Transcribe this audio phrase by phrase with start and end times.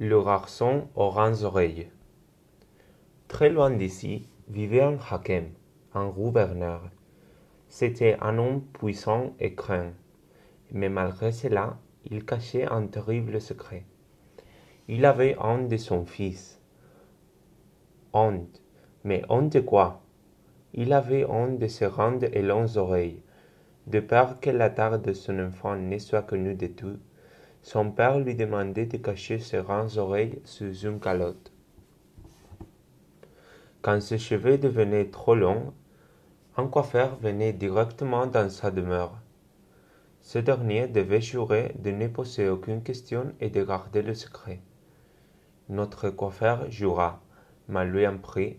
[0.00, 1.88] Le garçon aux grandes oreilles.
[3.28, 5.50] Très loin d'ici vivait un hakem,
[5.94, 6.82] un gouverneur.
[7.68, 9.92] C'était un homme puissant et craint,
[10.72, 11.78] mais malgré cela,
[12.10, 13.84] il cachait un terrible secret.
[14.88, 16.60] Il avait honte de son fils.
[18.12, 18.62] Honte.
[19.04, 20.02] Mais honte de quoi?
[20.72, 23.22] Il avait honte de ses grandes et longues oreilles.
[23.86, 26.66] De peur que la taille de son enfant ne soit connue de
[27.64, 31.50] son père lui demandait de cacher ses grandes oreilles sous une calotte.
[33.80, 35.72] Quand ses cheveux devenaient trop longs,
[36.58, 39.18] un coiffeur venait directement dans sa demeure.
[40.20, 44.60] Ce dernier devait jurer de ne poser aucune question et de garder le secret.
[45.70, 47.22] Notre coiffeur jura,
[47.68, 48.58] mais lui en prit.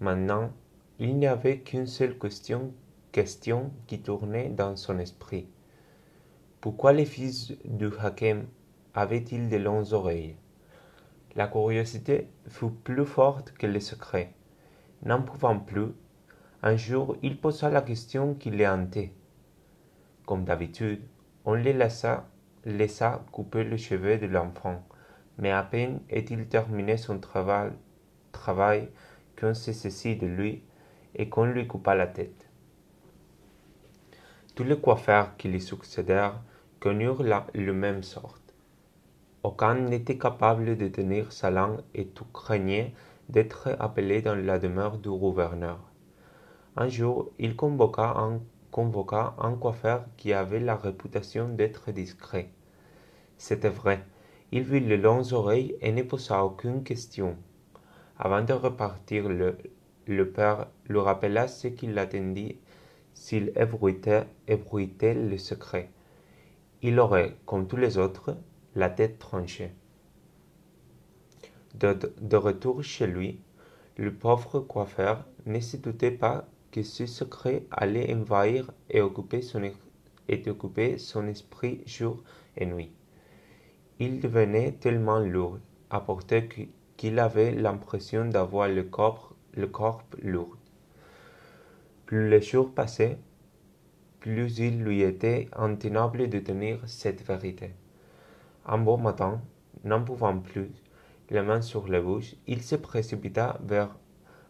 [0.00, 0.50] Maintenant,
[0.98, 2.72] il n'y avait qu'une seule question,
[3.12, 5.46] question qui tournait dans son esprit.
[6.60, 8.46] Pourquoi les fils du Hakem
[8.92, 10.36] avaient-ils de longues oreilles?
[11.34, 14.34] La curiosité fut plus forte que le secret.
[15.02, 15.92] N'en pouvant plus,
[16.62, 19.14] un jour il posa la question qui les hantait.
[20.26, 21.00] Comme d'habitude,
[21.46, 22.26] on les laissa,
[23.32, 24.84] couper les cheveux de l'enfant,
[25.38, 27.70] mais à peine est-il terminé son travail,
[28.32, 28.90] travail
[29.40, 30.62] qu'on se saisit de lui
[31.14, 32.49] et qu'on lui coupa la tête.
[34.54, 36.40] Tous les coiffeurs qui lui succédèrent
[36.80, 38.38] connurent la, même sort.
[39.42, 42.92] Aucun n'était capable de tenir sa langue et tout craignait
[43.28, 45.78] d'être appelé dans la demeure du gouverneur.
[46.76, 52.50] Un jour, il convoqua un, convoqua un coiffeur qui avait la réputation d'être discret.
[53.38, 54.04] C'était vrai,
[54.52, 57.36] il vit les longues oreilles et ne posa aucune question.
[58.18, 59.56] Avant de repartir, le,
[60.06, 62.58] le père lui rappela ce qu'il attendit
[63.20, 65.90] s'il ébruitait, ébruitait le secret?
[66.80, 68.34] Il aurait, comme tous les autres,
[68.74, 69.72] la tête tranchée.
[71.74, 73.38] De, retour chez lui,
[73.98, 81.26] le pauvre coiffeur ne se doutait pas que ce secret allait envahir et occuper son,
[81.26, 82.24] esprit jour
[82.56, 82.90] et nuit.
[83.98, 85.58] Il devenait tellement lourd
[85.90, 86.48] à porter
[86.96, 89.34] qu'il avait l'impression d'avoir le corps
[90.22, 90.56] lourd.
[92.10, 93.20] Plus les jours passaient,
[94.18, 97.70] plus il lui était intenable de tenir cette vérité.
[98.66, 99.40] Un beau matin,
[99.84, 100.72] n'en pouvant plus,
[101.30, 103.96] les mains sur la bouche, il se précipita vers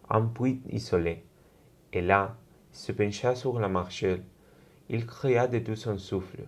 [0.09, 1.23] un puits isolé.
[1.93, 2.35] Et là,
[2.71, 4.23] se pencha sur la marchelle.
[4.89, 6.47] Il cria de tout son souffle.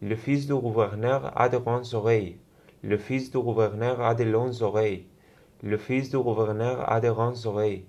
[0.00, 2.38] Le fils du gouverneur a de grandes oreilles.
[2.82, 5.04] Le fils du gouverneur a de longues oreilles.
[5.62, 7.84] Le fils du gouverneur a de grandes oreilles.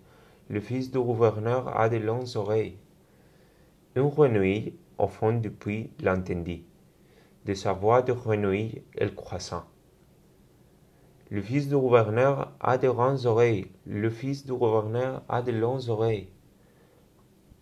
[0.50, 2.78] Le fils du gouverneur a de longues oreilles.
[3.96, 6.64] Une grenouille au fond du puits l'entendit.
[7.46, 9.68] De sa voix de grenouille, elle croissa.
[11.30, 13.68] Le fils du gouverneur a de grandes oreilles.
[13.86, 16.30] Le fils du gouverneur a de longues oreilles.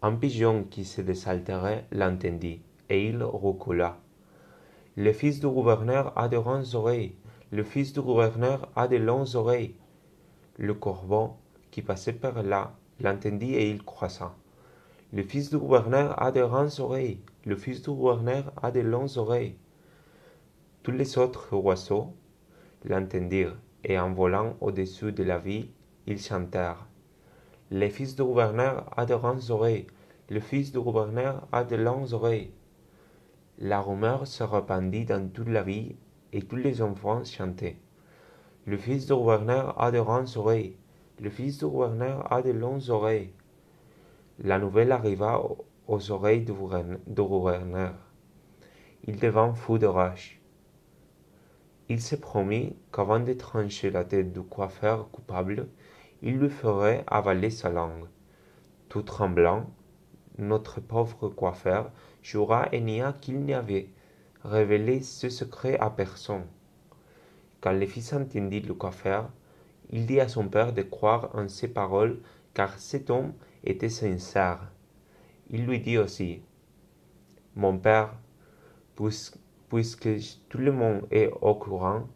[0.03, 3.97] Un pigeon qui se désaltérait l'entendit, et il recula.
[4.95, 7.15] Le fils du gouverneur a de grandes oreilles.
[7.51, 9.73] Le fils du gouverneur a de longues oreilles.
[10.57, 11.37] Le corbeau
[11.75, 12.71] qui passait par là
[13.01, 14.33] l'entendit et il croissa.
[15.11, 17.19] Le fils du gouverneur a de grandes oreilles.
[17.43, 19.57] Le fils du gouverneur a de longues oreilles.
[20.83, 22.13] Tous les autres oiseaux
[22.85, 25.67] l'entendirent, et en volant au-dessus de la ville,
[26.07, 26.87] ils chantèrent.
[27.71, 29.87] Le fils du gouverneur a de grandes oreilles.
[30.29, 32.53] Le fils du gouverneur a de longues oreilles.
[33.59, 35.97] La rumeur se répandit dans toute la ville,
[36.31, 37.75] et tous les enfants chantaient.
[38.65, 40.77] Le fils du gouverneur a de grandes oreilles.
[41.21, 43.31] Le fils du gouverneur a de longues oreilles.
[44.39, 45.41] La nouvelle arriva
[45.87, 47.93] aux oreilles du gouverneur.
[49.05, 50.41] Il devint fou de rage.
[51.87, 55.69] Il se promit qu'avant de trancher la tête du coiffeur coupable,
[56.21, 58.07] il lui ferait avaler sa langue.
[58.89, 59.69] Tout tremblant,
[60.37, 61.91] notre pauvre coiffeur
[62.23, 63.87] jura et nia qu'il n'y avait
[64.43, 66.45] révélé ce secret à personne.
[67.61, 69.29] Quand le fils entendit le coiffeur,
[69.91, 72.19] il dit à son père de croire en ses paroles
[72.53, 73.33] car cet homme
[73.63, 74.71] était sincère.
[75.49, 76.41] Il lui dit aussi,
[77.55, 78.13] Mon père,
[79.69, 80.09] puisque
[80.49, 82.07] tout le monde est au courant,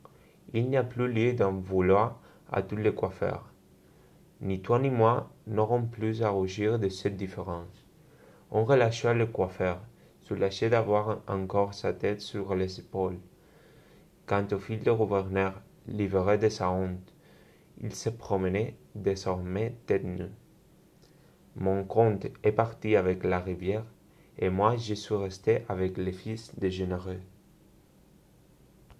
[0.53, 2.19] il n'y a plus lieu d'en vouloir
[2.51, 3.45] à tous les coiffeurs.
[4.41, 7.85] Ni toi ni moi n'aurons plus à rougir de cette différence.
[8.51, 9.79] On relâcha le coiffeur,
[10.21, 13.19] soulagé d'avoir encore sa tête sur les épaules.
[14.25, 17.13] Quant au fils du gouverneur, livré de sa honte,
[17.81, 20.31] il se promenait désormais tête nue.
[21.55, 23.85] Mon comte est parti avec la rivière,
[24.37, 27.19] et moi je suis resté avec les fils des généreux.